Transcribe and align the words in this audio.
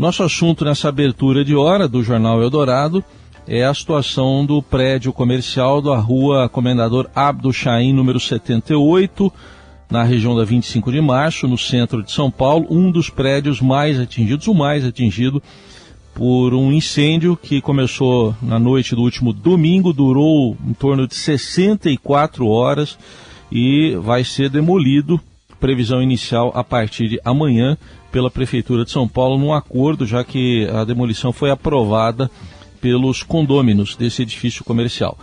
Nosso 0.00 0.22
assunto 0.22 0.64
nessa 0.64 0.88
abertura 0.88 1.44
de 1.44 1.54
hora 1.54 1.86
do 1.86 2.02
Jornal 2.02 2.40
Eldorado 2.40 3.04
é 3.46 3.66
a 3.66 3.74
situação 3.74 4.46
do 4.46 4.62
prédio 4.62 5.12
comercial 5.12 5.82
da 5.82 5.98
rua 5.98 6.48
Comendador 6.48 7.10
Abdo 7.14 7.52
Chaim, 7.52 7.92
número 7.92 8.18
78, 8.18 9.30
na 9.90 10.02
região 10.02 10.34
da 10.34 10.42
25 10.42 10.90
de 10.90 11.02
março, 11.02 11.46
no 11.46 11.58
centro 11.58 12.02
de 12.02 12.10
São 12.10 12.30
Paulo, 12.30 12.66
um 12.70 12.90
dos 12.90 13.10
prédios 13.10 13.60
mais 13.60 14.00
atingidos, 14.00 14.46
o 14.46 14.54
mais 14.54 14.86
atingido 14.86 15.42
por 16.14 16.54
um 16.54 16.72
incêndio 16.72 17.36
que 17.36 17.60
começou 17.60 18.34
na 18.40 18.58
noite 18.58 18.94
do 18.94 19.02
último 19.02 19.34
domingo, 19.34 19.92
durou 19.92 20.56
em 20.66 20.72
torno 20.72 21.06
de 21.06 21.14
64 21.14 22.46
horas 22.46 22.96
e 23.52 23.94
vai 23.96 24.24
ser 24.24 24.48
demolido, 24.48 25.20
previsão 25.60 26.02
inicial 26.02 26.50
a 26.54 26.64
partir 26.64 27.06
de 27.06 27.20
amanhã 27.22 27.76
pela 28.10 28.30
Prefeitura 28.30 28.84
de 28.84 28.90
São 28.90 29.08
Paulo 29.08 29.38
num 29.38 29.52
acordo, 29.52 30.06
já 30.06 30.24
que 30.24 30.68
a 30.68 30.84
demolição 30.84 31.32
foi 31.32 31.50
aprovada 31.50 32.30
pelos 32.80 33.22
condôminos 33.22 33.94
desse 33.94 34.22
edifício 34.22 34.64
comercial. 34.64 35.18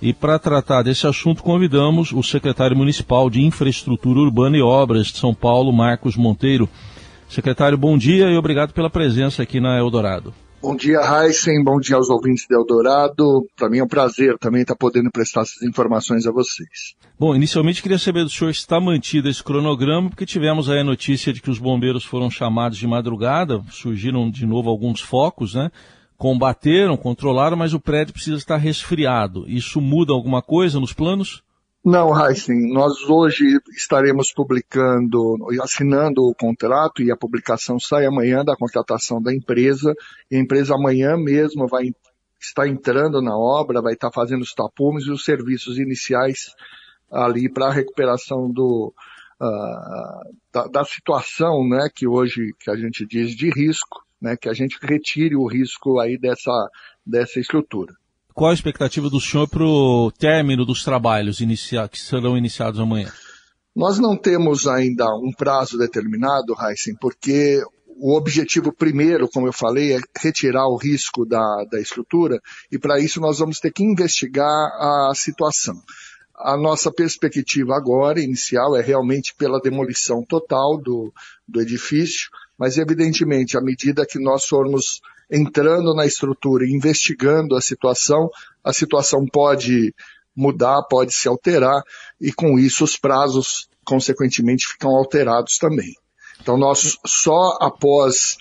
E 0.00 0.12
para 0.12 0.38
tratar 0.38 0.82
desse 0.82 1.06
assunto, 1.06 1.42
convidamos 1.42 2.10
o 2.10 2.22
secretário 2.22 2.76
municipal 2.76 3.30
de 3.30 3.40
Infraestrutura 3.42 4.18
Urbana 4.18 4.56
e 4.56 4.62
Obras 4.62 5.06
de 5.06 5.18
São 5.18 5.32
Paulo, 5.32 5.72
Marcos 5.72 6.16
Monteiro. 6.16 6.68
Secretário, 7.28 7.78
bom 7.78 7.96
dia 7.96 8.28
e 8.28 8.36
obrigado 8.36 8.72
pela 8.72 8.90
presença 8.90 9.42
aqui 9.42 9.60
na 9.60 9.78
Eldorado. 9.78 10.34
Bom 10.62 10.76
dia, 10.76 11.00
Heisen. 11.00 11.64
Bom 11.64 11.80
dia 11.80 11.96
aos 11.96 12.08
ouvintes 12.08 12.46
de 12.48 12.54
Eldorado. 12.54 13.44
Para 13.56 13.68
mim 13.68 13.78
é 13.78 13.84
um 13.84 13.88
prazer 13.88 14.38
também 14.38 14.62
estar 14.62 14.76
podendo 14.76 15.10
prestar 15.10 15.40
essas 15.40 15.60
informações 15.64 16.24
a 16.24 16.30
vocês. 16.30 16.94
Bom, 17.18 17.34
inicialmente 17.34 17.82
queria 17.82 17.98
saber 17.98 18.22
do 18.22 18.30
senhor 18.30 18.54
se 18.54 18.60
está 18.60 18.80
mantido 18.80 19.28
esse 19.28 19.42
cronograma, 19.42 20.08
porque 20.08 20.24
tivemos 20.24 20.70
aí 20.70 20.78
a 20.78 20.84
notícia 20.84 21.32
de 21.32 21.42
que 21.42 21.50
os 21.50 21.58
bombeiros 21.58 22.04
foram 22.04 22.30
chamados 22.30 22.78
de 22.78 22.86
madrugada, 22.86 23.60
surgiram 23.72 24.30
de 24.30 24.46
novo 24.46 24.70
alguns 24.70 25.00
focos, 25.00 25.52
né? 25.52 25.68
Combateram, 26.16 26.96
controlaram, 26.96 27.56
mas 27.56 27.74
o 27.74 27.80
prédio 27.80 28.14
precisa 28.14 28.36
estar 28.36 28.56
resfriado. 28.56 29.44
Isso 29.48 29.80
muda 29.80 30.12
alguma 30.12 30.40
coisa 30.40 30.78
nos 30.78 30.92
planos? 30.92 31.42
Não, 31.84 32.12
Heisen, 32.16 32.72
nós 32.72 33.02
hoje 33.10 33.58
estaremos 33.76 34.32
publicando, 34.32 35.36
assinando 35.60 36.22
o 36.22 36.32
contrato 36.32 37.02
e 37.02 37.10
a 37.10 37.16
publicação 37.16 37.76
sai 37.80 38.06
amanhã 38.06 38.44
da 38.44 38.54
contratação 38.54 39.20
da 39.20 39.34
empresa. 39.34 39.92
E 40.30 40.36
a 40.36 40.38
empresa 40.38 40.76
amanhã 40.76 41.16
mesmo 41.16 41.66
vai 41.66 41.90
estar 42.40 42.68
entrando 42.68 43.20
na 43.20 43.36
obra, 43.36 43.82
vai 43.82 43.94
estar 43.94 44.12
fazendo 44.12 44.42
os 44.42 44.54
tapumes 44.54 45.06
e 45.06 45.10
os 45.10 45.24
serviços 45.24 45.76
iniciais 45.76 46.54
ali 47.10 47.52
para 47.52 47.66
a 47.66 47.72
recuperação 47.72 48.48
do, 48.48 48.94
uh, 49.40 50.36
da, 50.52 50.66
da, 50.68 50.84
situação, 50.84 51.68
né, 51.68 51.88
que 51.92 52.06
hoje 52.06 52.54
que 52.60 52.70
a 52.70 52.76
gente 52.76 53.04
diz 53.06 53.34
de 53.34 53.50
risco, 53.50 54.04
né, 54.20 54.36
que 54.40 54.48
a 54.48 54.54
gente 54.54 54.78
retire 54.80 55.34
o 55.34 55.48
risco 55.48 55.98
aí 55.98 56.16
dessa, 56.16 56.52
dessa 57.04 57.40
estrutura. 57.40 57.92
Qual 58.34 58.50
a 58.50 58.54
expectativa 58.54 59.10
do 59.10 59.20
senhor 59.20 59.48
para 59.48 59.64
o 59.64 60.10
término 60.10 60.64
dos 60.64 60.82
trabalhos 60.82 61.38
que 61.90 61.98
serão 61.98 62.36
iniciados 62.36 62.80
amanhã? 62.80 63.12
Nós 63.74 63.98
não 63.98 64.16
temos 64.16 64.66
ainda 64.66 65.06
um 65.16 65.32
prazo 65.36 65.78
determinado, 65.78 66.54
Heisen, 66.60 66.94
porque 67.00 67.62
o 67.86 68.16
objetivo 68.16 68.72
primeiro, 68.72 69.28
como 69.28 69.46
eu 69.46 69.52
falei, 69.52 69.94
é 69.94 70.00
retirar 70.18 70.66
o 70.66 70.76
risco 70.76 71.24
da, 71.24 71.64
da 71.70 71.80
estrutura 71.80 72.40
e 72.70 72.78
para 72.78 72.98
isso 72.98 73.20
nós 73.20 73.38
vamos 73.38 73.60
ter 73.60 73.70
que 73.70 73.82
investigar 73.82 74.48
a 74.48 75.12
situação. 75.14 75.74
A 76.36 76.56
nossa 76.56 76.90
perspectiva 76.90 77.76
agora, 77.76 78.20
inicial, 78.20 78.76
é 78.76 78.82
realmente 78.82 79.34
pela 79.36 79.60
demolição 79.60 80.24
total 80.26 80.76
do, 80.78 81.12
do 81.46 81.60
edifício, 81.60 82.28
mas 82.58 82.76
evidentemente, 82.78 83.56
à 83.56 83.60
medida 83.60 84.06
que 84.06 84.18
nós 84.18 84.46
formos 84.46 85.00
entrando 85.32 85.94
na 85.94 86.04
estrutura 86.04 86.66
e 86.66 86.72
investigando 86.72 87.56
a 87.56 87.60
situação, 87.62 88.28
a 88.62 88.72
situação 88.72 89.24
pode 89.26 89.94
mudar, 90.36 90.82
pode 90.82 91.14
se 91.14 91.26
alterar, 91.26 91.82
e 92.20 92.30
com 92.30 92.58
isso 92.58 92.84
os 92.84 92.98
prazos, 92.98 93.66
consequentemente, 93.84 94.66
ficam 94.66 94.90
alterados 94.90 95.56
também. 95.56 95.94
Então, 96.40 96.58
nós 96.58 96.98
só 97.06 97.56
após 97.60 98.36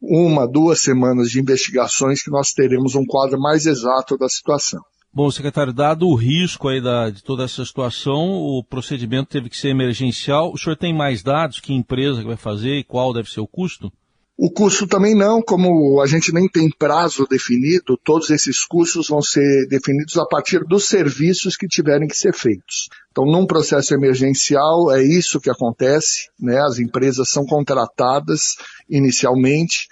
uma, 0.00 0.46
duas 0.46 0.80
semanas 0.80 1.30
de 1.30 1.40
investigações 1.40 2.22
que 2.22 2.30
nós 2.30 2.52
teremos 2.52 2.94
um 2.94 3.04
quadro 3.04 3.40
mais 3.40 3.66
exato 3.66 4.16
da 4.16 4.28
situação. 4.28 4.80
Bom, 5.12 5.30
secretário, 5.30 5.72
dado 5.72 6.06
o 6.06 6.14
risco 6.14 6.68
aí 6.68 6.80
da, 6.80 7.08
de 7.08 7.24
toda 7.24 7.44
essa 7.44 7.64
situação, 7.64 8.28
o 8.34 8.62
procedimento 8.62 9.30
teve 9.30 9.48
que 9.48 9.56
ser 9.56 9.68
emergencial. 9.68 10.52
O 10.52 10.58
senhor 10.58 10.76
tem 10.76 10.94
mais 10.94 11.22
dados? 11.22 11.58
Que 11.58 11.72
empresa 11.72 12.20
que 12.20 12.26
vai 12.26 12.36
fazer 12.36 12.78
e 12.78 12.84
qual 12.84 13.14
deve 13.14 13.30
ser 13.30 13.40
o 13.40 13.46
custo? 13.46 13.90
O 14.38 14.50
custo 14.50 14.86
também 14.86 15.14
não, 15.14 15.40
como 15.40 15.98
a 16.02 16.06
gente 16.06 16.30
nem 16.30 16.46
tem 16.46 16.68
prazo 16.68 17.26
definido, 17.26 17.98
todos 18.04 18.28
esses 18.28 18.66
custos 18.66 19.08
vão 19.08 19.22
ser 19.22 19.66
definidos 19.66 20.18
a 20.18 20.26
partir 20.26 20.62
dos 20.64 20.88
serviços 20.88 21.56
que 21.56 21.66
tiverem 21.66 22.06
que 22.06 22.16
ser 22.16 22.34
feitos. 22.34 22.90
Então, 23.10 23.24
num 23.24 23.46
processo 23.46 23.94
emergencial, 23.94 24.92
é 24.92 25.02
isso 25.02 25.40
que 25.40 25.48
acontece, 25.48 26.28
né? 26.38 26.60
As 26.60 26.78
empresas 26.78 27.30
são 27.30 27.46
contratadas 27.46 28.56
inicialmente 28.90 29.88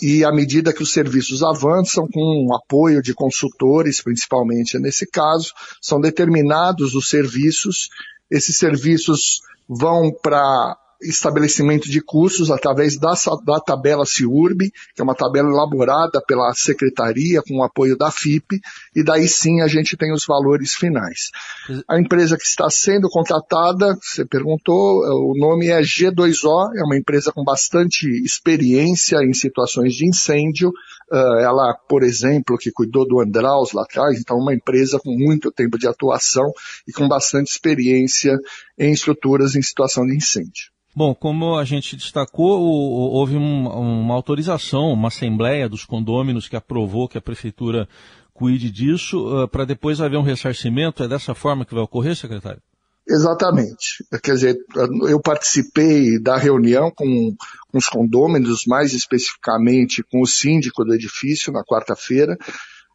e 0.00 0.24
à 0.24 0.30
medida 0.30 0.72
que 0.72 0.82
os 0.82 0.92
serviços 0.92 1.42
avançam, 1.42 2.06
com 2.06 2.46
o 2.46 2.54
apoio 2.54 3.02
de 3.02 3.12
consultores, 3.12 4.00
principalmente 4.00 4.78
nesse 4.78 5.06
caso, 5.06 5.52
são 5.82 6.00
determinados 6.00 6.94
os 6.94 7.08
serviços. 7.08 7.88
Esses 8.30 8.58
serviços 8.58 9.40
vão 9.68 10.12
para 10.22 10.76
estabelecimento 11.00 11.88
de 11.88 12.00
custos 12.00 12.50
através 12.50 12.98
da, 12.98 13.14
da 13.44 13.60
tabela 13.60 14.04
CIURB, 14.04 14.70
que 14.94 15.00
é 15.00 15.04
uma 15.04 15.14
tabela 15.14 15.48
elaborada 15.48 16.20
pela 16.26 16.52
Secretaria 16.54 17.40
com 17.42 17.58
o 17.58 17.62
apoio 17.62 17.96
da 17.96 18.10
FIP, 18.10 18.60
e 18.94 19.04
daí 19.04 19.28
sim 19.28 19.60
a 19.60 19.68
gente 19.68 19.96
tem 19.96 20.12
os 20.12 20.24
valores 20.26 20.74
finais. 20.74 21.30
A 21.88 22.00
empresa 22.00 22.36
que 22.36 22.44
está 22.44 22.68
sendo 22.68 23.08
contratada, 23.08 23.96
você 24.00 24.24
perguntou, 24.24 24.74
o 24.76 25.34
nome 25.38 25.68
é 25.68 25.80
G2O, 25.80 26.70
é 26.76 26.82
uma 26.84 26.96
empresa 26.96 27.32
com 27.32 27.44
bastante 27.44 28.06
experiência 28.24 29.18
em 29.18 29.32
situações 29.32 29.94
de 29.94 30.06
incêndio, 30.06 30.72
Uh, 31.10 31.40
ela, 31.40 31.74
por 31.88 32.02
exemplo, 32.02 32.58
que 32.58 32.70
cuidou 32.70 33.08
do 33.08 33.18
Andraus 33.18 33.72
lá 33.72 33.82
atrás, 33.82 34.20
então 34.20 34.36
uma 34.36 34.52
empresa 34.52 34.98
com 34.98 35.10
muito 35.10 35.50
tempo 35.50 35.78
de 35.78 35.88
atuação 35.88 36.52
e 36.86 36.92
com 36.92 37.08
bastante 37.08 37.50
experiência 37.50 38.36
em 38.78 38.92
estruturas 38.92 39.56
em 39.56 39.62
situação 39.62 40.04
de 40.04 40.14
incêndio. 40.14 40.70
Bom, 40.98 41.14
como 41.14 41.56
a 41.56 41.64
gente 41.64 41.94
destacou, 41.94 42.60
houve 42.60 43.36
uma 43.36 44.12
autorização, 44.14 44.92
uma 44.92 45.06
assembleia 45.06 45.68
dos 45.68 45.84
condôminos 45.84 46.48
que 46.48 46.56
aprovou 46.56 47.08
que 47.08 47.16
a 47.16 47.20
prefeitura 47.20 47.88
cuide 48.34 48.68
disso, 48.68 49.44
uh, 49.44 49.46
para 49.46 49.64
depois 49.64 50.00
haver 50.00 50.16
um 50.16 50.24
ressarcimento. 50.24 51.04
É 51.04 51.06
dessa 51.06 51.36
forma 51.36 51.64
que 51.64 51.72
vai 51.72 51.84
ocorrer, 51.84 52.16
secretário? 52.16 52.60
Exatamente. 53.08 54.04
Quer 54.20 54.34
dizer, 54.34 54.56
eu 55.08 55.20
participei 55.20 56.20
da 56.20 56.36
reunião 56.36 56.90
com, 56.90 57.32
com 57.70 57.78
os 57.78 57.86
condôminos, 57.86 58.62
mais 58.66 58.92
especificamente 58.92 60.02
com 60.10 60.20
o 60.20 60.26
síndico 60.26 60.84
do 60.84 60.92
edifício, 60.92 61.52
na 61.52 61.62
quarta-feira, 61.62 62.36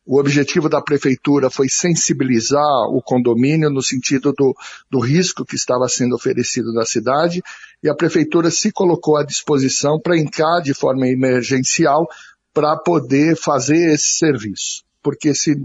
o 0.06 0.19
objetivo 0.19 0.68
da 0.68 0.81
prefeitura 0.81 1.50
foi 1.50 1.68
sensibilizar 1.69 2.88
o 2.90 3.02
condomínio 3.02 3.69
no 3.69 3.81
sentido 3.81 4.34
do, 4.34 4.53
do 4.90 5.00
risco 5.00 5.46
que 5.46 5.56
estava 5.56 5.88
sendo 5.88 6.16
oferecido 6.16 6.74
na 6.74 6.86
cidade 6.86 7.41
e 7.81 7.90
a 7.90 7.96
prefeitura 7.96 8.52
se 8.52 8.72
colocou 8.72 9.18
à 9.18 9.24
disposição 9.24 10.00
para 10.00 10.18
entrar 10.18 10.62
de 10.62 10.74
forma 10.74 11.08
emergencial 11.08 12.06
para 12.53 12.78
poder 12.78 13.38
fazer 13.38 13.94
esse 13.94 14.18
serviço. 14.18 14.84
Porque 15.02 15.34
se 15.34 15.56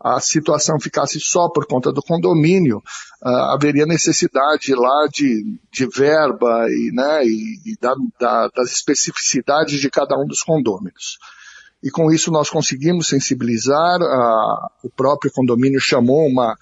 a 0.00 0.20
situação 0.20 0.80
ficasse 0.80 1.20
só 1.20 1.48
por 1.48 1.66
conta 1.66 1.92
do 1.92 2.02
condomínio, 2.02 2.78
uh, 3.22 3.28
haveria 3.54 3.86
necessidade 3.86 4.74
lá 4.74 5.06
de, 5.12 5.58
de 5.72 5.86
verba 5.86 6.66
e, 6.68 6.90
né, 6.92 7.24
e, 7.24 7.72
e 7.72 7.76
da, 7.80 7.94
da, 8.18 8.48
das 8.48 8.72
especificidades 8.72 9.80
de 9.80 9.90
cada 9.90 10.16
um 10.16 10.26
dos 10.26 10.42
condôminos 10.42 11.18
e 11.82 11.90
com 11.90 12.10
isso 12.10 12.30
nós 12.30 12.48
conseguimos 12.48 13.08
sensibilizar, 13.08 14.00
a, 14.00 14.70
o 14.82 14.90
próprio 14.90 15.32
condomínio 15.32 15.80
chamou 15.80 16.26
uma, 16.26 16.56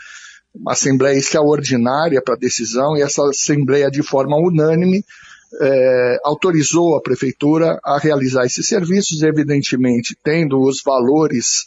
uma 0.54 0.72
assembleia 0.72 1.16
extraordinária 1.16 2.22
para 2.22 2.36
decisão 2.36 2.96
e 2.96 3.02
essa 3.02 3.22
assembleia 3.28 3.90
de 3.90 4.02
forma 4.02 4.36
unânime 4.36 5.04
é, 5.60 6.18
autorizou 6.24 6.96
a 6.96 7.02
prefeitura 7.02 7.78
a 7.84 7.98
realizar 7.98 8.44
esses 8.44 8.66
serviços, 8.66 9.22
evidentemente 9.22 10.16
tendo 10.22 10.60
os 10.60 10.82
valores 10.82 11.64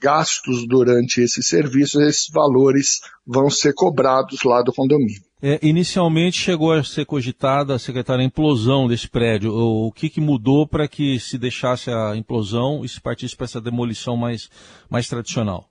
gastos 0.00 0.66
durante 0.66 1.20
esses 1.20 1.46
serviços, 1.46 2.00
esses 2.00 2.28
valores 2.32 3.00
vão 3.26 3.50
ser 3.50 3.74
cobrados 3.74 4.42
lá 4.44 4.62
do 4.62 4.72
condomínio. 4.72 5.22
É, 5.40 5.58
inicialmente 5.62 6.36
chegou 6.36 6.72
a 6.72 6.82
ser 6.82 7.04
cogitada, 7.04 7.78
secretária, 7.78 8.22
a 8.22 8.26
implosão 8.26 8.88
desse 8.88 9.08
prédio. 9.08 9.52
O, 9.52 9.86
o 9.86 9.92
que, 9.92 10.10
que 10.10 10.20
mudou 10.20 10.66
para 10.66 10.88
que 10.88 11.20
se 11.20 11.38
deixasse 11.38 11.90
a 11.90 12.16
implosão 12.16 12.84
e 12.84 12.88
se 12.88 13.00
partisse 13.00 13.36
para 13.36 13.44
essa 13.44 13.60
demolição 13.60 14.16
mais, 14.16 14.50
mais 14.90 15.08
tradicional? 15.08 15.68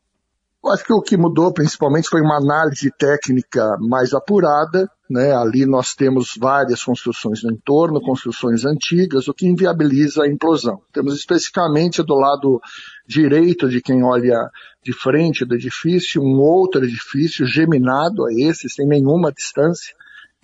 Acho 0.66 0.84
que 0.84 0.94
o 0.94 1.02
que 1.02 1.16
mudou 1.16 1.54
principalmente 1.54 2.10
foi 2.10 2.22
uma 2.22 2.38
análise 2.38 2.92
técnica 2.98 3.78
mais 3.80 4.14
apurada. 4.14 4.90
Né? 5.10 5.32
Ali 5.32 5.66
nós 5.66 5.94
temos 5.94 6.34
várias 6.38 6.84
construções 6.84 7.42
no 7.44 7.52
entorno, 7.52 8.02
construções 8.02 8.66
antigas, 8.66 9.28
o 9.28 9.34
que 9.34 9.48
inviabiliza 9.48 10.24
a 10.24 10.28
implosão. 10.28 10.82
Temos 10.92 11.16
especificamente 11.16 12.04
do 12.04 12.16
lado 12.16 12.60
direito 13.08 13.70
de 13.70 13.82
quem 13.82 14.04
olha 14.04 14.50
de 14.84 14.92
frente 14.92 15.46
do 15.46 15.56
edifício 15.56 16.22
um 16.22 16.40
outro 16.40 16.84
edifício 16.84 17.46
geminado 17.46 18.26
a 18.26 18.34
esse, 18.34 18.70
sem 18.70 18.86
nenhuma 18.86 19.32
distância, 19.32 19.96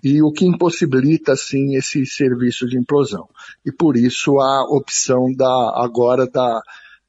e 0.02 0.22
o 0.22 0.30
que 0.30 0.44
impossibilita, 0.44 1.32
assim, 1.32 1.76
esse 1.76 2.04
serviço 2.04 2.66
de 2.66 2.78
implosão. 2.78 3.26
E 3.64 3.72
por 3.72 3.96
isso 3.96 4.38
a 4.38 4.64
opção 4.64 5.32
da, 5.34 5.72
agora 5.82 6.26
da, 6.26 6.60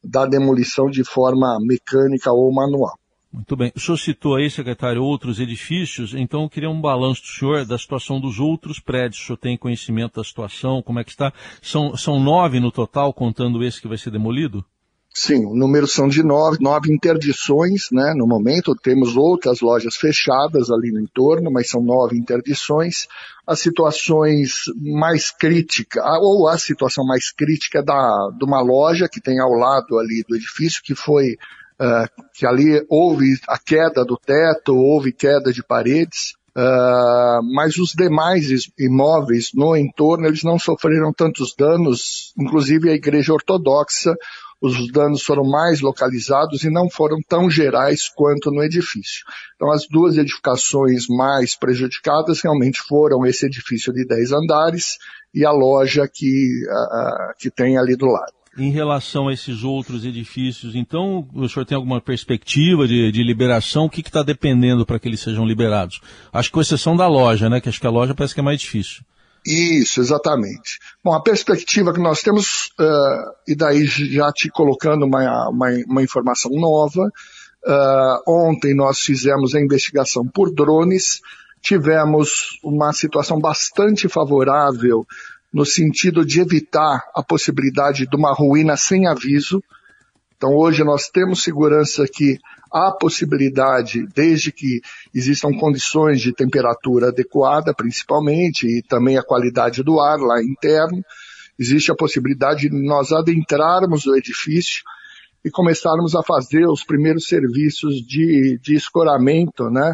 da 0.06 0.25
demolição 0.25 0.90
de 0.90 1.04
forma 1.04 1.57
mecânica 1.62 2.31
ou 2.31 2.54
manual. 2.54 2.98
Muito 3.36 3.56
bem. 3.57 3.72
O 3.75 3.80
senhor 3.81 3.98
citou 3.98 4.36
aí, 4.36 4.50
secretário, 4.50 5.04
outros 5.04 5.42
edifícios, 5.42 6.13
então 6.13 6.44
eu 6.44 6.50
queria 6.50 6.69
um 6.69 6.80
balanço 6.80 7.22
do 7.22 7.28
senhor 7.28 7.66
da 7.66 7.78
situação 7.78 8.18
dos 8.19 8.40
outros 8.40 8.80
prédios. 8.80 9.22
O 9.22 9.25
senhor 9.25 9.38
tem 9.38 9.57
conhecimento 9.57 10.16
da 10.16 10.24
situação, 10.24 10.81
como 10.81 11.00
é 11.00 11.04
que 11.04 11.12
está? 11.12 11.34
São, 11.62 11.98
são 11.98 12.18
nove 12.18 12.62
no 12.62 12.72
total, 12.72 13.13
contando 13.13 13.62
esse 13.62 13.81
que 13.81 13.90
vai 13.90 13.98
ser 13.98 14.10
demolido? 14.10 14.63
Sim, 15.17 15.45
o 15.45 15.56
número 15.56 15.88
são 15.88 16.09
de 16.09 16.21
nove, 16.21 16.57
nove 16.59 16.94
interdições, 16.94 17.83
né? 17.89 18.13
No 18.13 18.27
momento 18.27 18.75
temos 18.75 19.15
outras 19.15 19.62
lojas 19.62 19.95
fechadas 19.95 20.69
ali 20.69 20.91
no 20.91 21.00
entorno, 21.00 21.50
mas 21.50 21.69
são 21.69 21.81
nove 21.81 22.17
interdições. 22.17 23.07
As 23.47 23.62
situações 23.62 24.65
mais 24.75 25.31
críticas, 25.31 26.03
ou 26.19 26.50
a 26.50 26.57
situação 26.57 27.06
mais 27.06 27.31
crítica 27.31 27.81
da, 27.81 28.29
de 28.38 28.44
uma 28.44 28.62
loja 28.62 29.07
que 29.07 29.21
tem 29.21 29.39
ao 29.39 29.53
lado 29.53 29.97
ali 29.97 30.21
do 30.27 30.35
edifício, 30.35 30.83
que 30.83 30.94
foi, 30.94 31.38
uh, 31.79 32.23
que 32.33 32.45
ali 32.45 32.85
houve 32.89 33.39
a 33.47 33.57
queda 33.57 34.03
do 34.03 34.17
teto, 34.17 34.75
houve 34.75 35.13
queda 35.13 35.53
de 35.53 35.63
paredes, 35.63 36.33
Uh, 36.57 37.44
mas 37.53 37.75
os 37.75 37.89
demais 37.91 38.47
imóveis 38.79 39.50
no 39.53 39.75
entorno 39.75 40.25
eles 40.25 40.41
não 40.41 40.57
sofreram 40.57 41.12
tantos 41.12 41.53
danos, 41.53 42.33
inclusive 42.39 42.89
a 42.89 42.94
igreja 42.94 43.33
ortodoxa 43.33 44.15
os 44.62 44.92
danos 44.92 45.22
foram 45.24 45.44
mais 45.44 45.81
localizados 45.81 46.63
e 46.63 46.69
não 46.69 46.90
foram 46.90 47.18
tão 47.28 47.50
gerais 47.50 48.10
quanto 48.16 48.52
no 48.52 48.63
edifício. 48.63 49.25
Então, 49.56 49.72
as 49.72 49.88
duas 49.88 50.18
edificações 50.18 51.07
mais 51.07 51.56
prejudicadas 51.56 52.42
realmente 52.42 52.80
foram 52.81 53.25
esse 53.25 53.46
edifício 53.46 53.94
de 53.94 54.06
10 54.06 54.31
andares 54.31 54.98
e 55.34 55.46
a 55.46 55.52
loja 55.52 56.07
que, 56.12 56.63
uh, 56.68 57.38
que 57.38 57.52
tem 57.52 57.78
ali 57.78 57.96
do 57.96 58.07
lado. 58.07 58.34
Em 58.57 58.72
relação 58.72 59.28
a 59.28 59.34
esses 59.34 59.66
outros 59.66 60.06
edifícios, 60.06 60.75
então, 60.75 61.28
o 61.34 61.50
senhor 61.50 61.66
tem 61.66 61.75
alguma 61.75 62.00
perspectiva 62.00 62.88
de, 62.88 63.12
de 63.12 63.22
liberação? 63.22 63.86
O 63.86 63.90
que 63.90 64.00
está 64.00 64.24
dependendo 64.24 64.86
para 64.86 64.98
que 64.98 65.10
eles 65.10 65.19
sejam 65.19 65.46
liberados? 65.46 66.00
Acho 66.31 66.48
que 66.48 66.54
com 66.54 66.62
exceção 66.62 66.96
da 66.96 67.06
loja, 67.06 67.50
né? 67.50 67.60
Que 67.60 67.68
acho 67.68 67.81
que 67.81 67.88
a 67.88 67.92
loja 67.92 68.16
parece 68.16 68.34
que 68.34 68.40
é 68.40 68.44
mais 68.44 68.62
difícil. 68.62 69.04
Isso, 69.45 70.01
exatamente. 70.01 70.80
Bom, 71.03 71.13
a 71.13 71.21
perspectiva 71.21 71.94
que 71.94 72.00
nós 72.00 72.21
temos, 72.21 72.71
uh, 72.80 73.31
e 73.47 73.56
daí 73.56 73.86
já 73.86 74.31
te 74.31 74.50
colocando 74.50 75.06
uma, 75.06 75.50
uma, 75.50 75.68
uma 75.88 76.01
informação 76.01 76.50
nova, 76.51 77.03
uh, 77.03 78.24
ontem 78.27 78.75
nós 78.75 79.00
fizemos 79.00 79.53
a 79.53 79.62
investigação 79.62 80.25
por 80.25 80.51
drones, 80.51 81.21
tivemos 81.62 82.59
uma 82.63 82.92
situação 82.92 83.39
bastante 83.39 84.09
favorável 84.09 85.06
no 85.53 85.63
sentido 85.65 86.25
de 86.25 86.41
evitar 86.41 87.03
a 87.15 87.21
possibilidade 87.21 88.07
de 88.07 88.15
uma 88.15 88.33
ruína 88.33 88.75
sem 88.75 89.07
aviso. 89.07 89.63
Então 90.36 90.56
hoje 90.56 90.83
nós 90.83 91.07
temos 91.07 91.44
segurança 91.44 92.06
que 92.12 92.39
há 92.75 92.92
possibilidade, 92.92 94.06
desde 94.13 94.51
que 94.51 94.81
existam 95.13 95.54
condições 95.57 96.19
de 96.19 96.33
temperatura 96.33 97.07
adequada, 97.07 97.74
principalmente, 97.74 98.68
e 98.68 98.83
também 98.83 99.18
a 99.18 99.24
qualidade 99.24 99.81
do 99.81 100.01
ar 100.01 100.19
lá 100.19 100.44
interno, 100.44 101.01
existe 101.57 101.89
a 101.89 101.95
possibilidade 101.95 102.69
de 102.69 102.86
nós 102.86 103.13
adentrarmos 103.13 104.06
o 104.06 104.16
edifício 104.18 104.83
e 105.44 105.50
começarmos 105.50 106.16
a 106.16 106.24
fazer 106.24 106.68
os 106.68 106.83
primeiros 106.83 107.27
serviços 107.27 107.95
de, 108.06 108.60
de 108.62 108.75
escoramento, 108.75 109.69
né? 109.69 109.94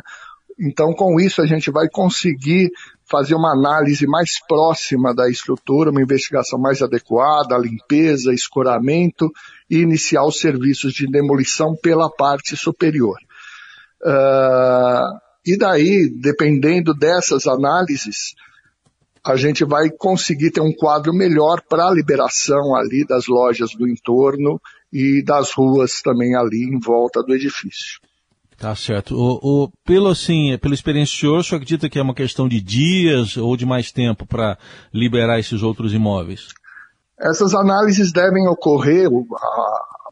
Então, 0.63 0.94
com 0.94 1.19
isso, 1.19 1.42
a 1.42 1.48
gente 1.48 1.72
vai 1.72 1.90
conseguir 1.90 2.69
fazer 3.10 3.34
uma 3.34 3.52
análise 3.52 4.06
mais 4.06 4.40
próxima 4.48 5.12
da 5.12 5.28
estrutura, 5.28 5.90
uma 5.90 6.04
investigação 6.04 6.60
mais 6.60 6.84
adequada, 6.84 7.58
limpeza, 7.58 8.31
escoramento 8.31 9.31
e 9.68 9.80
iniciar 9.80 10.24
os 10.24 10.40
serviços 10.40 10.94
de 10.94 11.08
demolição 11.08 11.75
pela 11.81 12.12
parte 12.12 12.56
superior. 12.56 13.18
Uh, 14.04 15.18
e 15.44 15.58
daí, 15.58 16.08
dependendo 16.22 16.94
dessas 16.94 17.48
análises, 17.48 18.36
a 19.25 19.36
gente 19.36 19.66
vai 19.66 19.90
conseguir 19.90 20.52
ter 20.52 20.62
um 20.62 20.74
quadro 20.74 21.12
melhor 21.12 21.60
para 21.68 21.88
a 21.88 21.94
liberação 21.94 22.75
ali 22.75 23.04
das 23.04 23.25
lojas 23.25 23.72
do 23.72 23.88
entorno 23.88 24.62
e 24.94 25.24
das 25.24 25.52
ruas 25.54 26.02
também 26.04 26.36
ali 26.36 26.69
em 26.72 26.80
volta 26.80 27.24
do 27.24 27.34
edifício. 27.34 28.00
Tá 28.62 28.75
certo. 28.75 29.16
O, 29.16 29.63
o, 29.63 29.72
pelo 29.84 30.10
assim, 30.10 30.56
pela 30.60 30.75
experiência 30.75 31.19
senhor, 31.19 31.40
o 31.40 31.44
senhor 31.44 31.58
acredita 31.58 31.90
que 31.90 31.98
é 31.98 32.02
uma 32.02 32.13
questão 32.13 32.48
de 32.48 32.62
dias 32.62 33.36
ou 33.36 33.58
de 33.58 33.66
mais 33.66 33.92
tempo 33.92 34.24
para 34.24 34.56
liberar 34.94 35.40
esses 35.40 35.63
outros 35.63 35.96
imóveis? 35.96 36.50
Essas 37.19 37.56
análises 37.56 38.12
devem 38.12 38.48
ocorrer, 38.48 39.10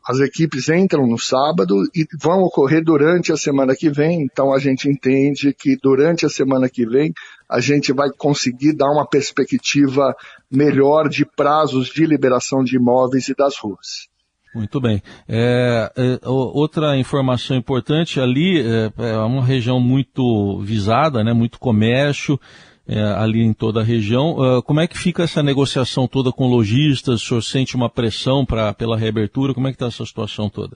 as 0.08 0.20
equipes 0.20 0.68
entram 0.68 1.06
no 1.06 1.20
sábado 1.20 1.76
e 1.94 2.08
vão 2.20 2.42
ocorrer 2.42 2.84
durante 2.84 3.32
a 3.32 3.38
semana 3.38 3.76
que 3.76 3.92
vem, 3.92 4.24
então 4.24 4.52
a 4.52 4.58
gente 4.58 4.90
entende 4.90 5.54
que 5.54 5.78
durante 5.80 6.26
a 6.26 6.30
semana 6.30 6.68
que 6.68 6.88
vem 6.88 7.14
a 7.48 7.60
gente 7.60 7.94
vai 7.94 8.10
conseguir 8.18 8.74
dar 8.74 8.90
uma 8.90 9.08
perspectiva 9.08 10.16
melhor 10.50 11.08
de 11.08 11.24
prazos 11.24 11.88
de 11.90 12.04
liberação 12.04 12.64
de 12.64 12.78
imóveis 12.78 13.28
e 13.28 13.36
das 13.36 13.60
ruas. 13.60 14.09
Muito 14.54 14.82
bem. 14.82 15.02
É, 15.28 15.92
é, 15.96 16.20
outra 16.28 16.98
informação 16.98 17.56
importante 17.56 18.20
ali 18.20 18.60
é, 18.60 18.92
é, 18.98 19.18
uma 19.18 19.44
região 19.44 19.80
muito 19.80 20.60
visada, 20.62 21.24
né, 21.24 21.34
muito 21.34 21.60
comércio 21.60 22.40
é, 22.88 23.00
ali 23.00 23.42
em 23.42 23.54
toda 23.54 23.82
a 23.82 23.84
região. 23.84 24.32
Uh, 24.32 24.64
como 24.64 24.80
é 24.80 24.88
que 24.88 24.98
fica 24.98 25.22
essa 25.22 25.44
negociação 25.44 26.08
toda 26.08 26.32
com 26.32 26.48
lojistas? 26.48 27.22
O 27.22 27.28
senhor 27.28 27.42
sente 27.44 27.76
uma 27.76 27.88
pressão 27.88 28.44
pra, 28.44 28.74
pela 28.74 28.98
reabertura? 28.98 29.54
Como 29.54 29.68
é 29.68 29.72
que 29.72 29.76
está 29.76 29.86
essa 29.86 30.04
situação 30.04 30.50
toda? 30.50 30.76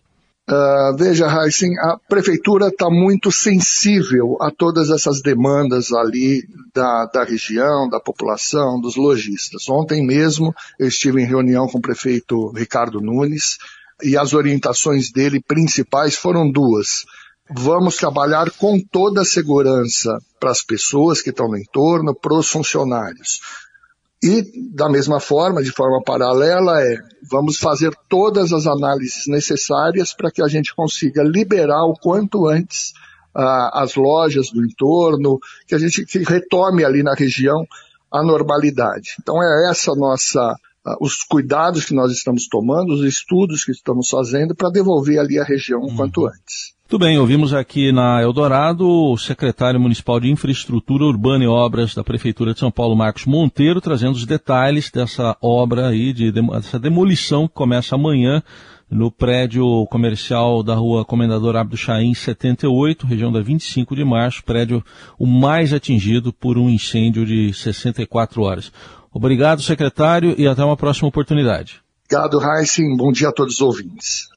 Uh, 0.50 0.96
veja, 0.98 1.26
Heisen, 1.26 1.72
a 1.80 1.98
prefeitura 2.10 2.68
está 2.68 2.90
muito 2.90 3.32
sensível 3.32 4.38
a 4.42 4.52
todas 4.52 4.90
essas 4.90 5.22
demandas 5.22 5.94
ali 5.94 6.46
da, 6.76 7.06
da 7.06 7.24
região, 7.24 7.88
da 7.88 8.00
população, 8.00 8.80
dos 8.80 8.98
lojistas. 8.98 9.70
Ontem 9.70 10.06
mesmo 10.06 10.54
eu 10.78 10.88
estive 10.88 11.22
em 11.22 11.26
reunião 11.26 11.66
com 11.68 11.78
o 11.78 11.82
prefeito 11.82 12.52
Ricardo 12.52 13.00
Nunes 13.00 13.58
e 14.04 14.18
as 14.18 14.34
orientações 14.34 15.12
dele 15.12 15.42
principais 15.42 16.16
foram 16.16 16.52
duas. 16.52 17.06
Vamos 17.50 17.96
trabalhar 17.96 18.52
com 18.52 18.82
toda 18.82 19.22
a 19.22 19.26
segurança 19.26 20.18
para 20.42 20.52
as 20.52 20.62
pessoas 20.62 21.22
que 21.22 21.30
estão 21.30 21.48
no 21.48 21.58
entorno, 21.58 22.14
para 22.14 22.34
os 22.34 22.50
funcionários. 22.50 23.40
E, 24.24 24.72
da 24.74 24.88
mesma 24.88 25.20
forma, 25.20 25.62
de 25.62 25.72
forma 25.72 26.02
paralela, 26.02 26.82
é 26.82 26.96
vamos 27.30 27.58
fazer 27.58 27.94
todas 28.08 28.54
as 28.54 28.66
análises 28.66 29.28
necessárias 29.28 30.14
para 30.14 30.32
que 30.32 30.42
a 30.42 30.48
gente 30.48 30.74
consiga 30.74 31.22
liberar 31.22 31.84
o 31.84 31.94
quanto 31.94 32.48
antes 32.48 32.94
uh, 33.36 33.70
as 33.74 33.96
lojas 33.96 34.50
do 34.50 34.64
entorno, 34.64 35.40
que 35.68 35.76
a 35.76 35.78
gente 35.78 36.06
que 36.06 36.20
retome 36.20 36.86
ali 36.86 37.04
na 37.04 37.14
região 37.14 37.66
a 38.10 38.24
normalidade. 38.24 39.16
Então 39.22 39.44
é 39.44 39.70
essa 39.70 39.94
nossa 39.94 40.56
os 41.00 41.24
cuidados 41.24 41.86
que 41.86 41.94
nós 41.94 42.12
estamos 42.12 42.48
tomando, 42.48 42.94
os 42.94 43.06
estudos 43.06 43.64
que 43.64 43.72
estamos 43.72 44.10
fazendo 44.10 44.54
para 44.54 44.70
devolver 44.70 45.20
ali 45.20 45.40
a 45.40 45.44
região 45.44 45.82
o 45.82 45.96
quanto 45.96 46.22
uhum. 46.22 46.28
antes. 46.28 46.74
Muito 46.84 47.00
bem, 47.00 47.18
ouvimos 47.18 47.54
aqui 47.54 47.92
na 47.92 48.22
Eldorado 48.22 48.88
o 48.88 49.18
secretário 49.18 49.80
municipal 49.80 50.20
de 50.20 50.30
Infraestrutura 50.30 51.06
Urbana 51.06 51.44
e 51.44 51.48
Obras 51.48 51.96
da 51.96 52.04
Prefeitura 52.04 52.54
de 52.54 52.60
São 52.60 52.70
Paulo, 52.70 52.96
Marcos 52.96 53.26
Monteiro, 53.26 53.82
trazendo 53.82 54.12
os 54.12 54.26
detalhes 54.26 54.92
dessa 54.92 55.36
obra 55.42 55.88
aí, 55.88 56.14
de, 56.14 56.32
dessa 56.32 56.78
demolição 56.78 57.48
que 57.48 57.54
começa 57.56 57.96
amanhã 57.96 58.44
no 58.92 59.10
prédio 59.10 59.88
comercial 59.88 60.62
da 60.62 60.76
rua 60.76 61.04
Comendador 61.04 61.56
Abdo 61.56 61.76
Chaim 61.76 62.14
78, 62.14 63.08
região 63.08 63.32
da 63.32 63.42
25 63.42 63.96
de 63.96 64.04
março, 64.04 64.44
prédio 64.44 64.86
o 65.18 65.26
mais 65.26 65.74
atingido 65.74 66.32
por 66.32 66.60
um 66.60 66.70
incêndio 66.70 67.26
de 67.26 67.52
64 67.54 68.44
horas. 68.44 68.72
Obrigado, 69.14 69.62
secretário, 69.62 70.34
e 70.38 70.48
até 70.48 70.64
uma 70.64 70.76
próxima 70.76 71.08
oportunidade. 71.08 71.82
Obrigado, 72.06 72.42
Heissing. 72.42 72.96
Bom 72.98 73.12
dia 73.12 73.30
a 73.30 73.32
todos 73.32 73.56
os 73.56 73.62
ouvintes. 73.62 74.28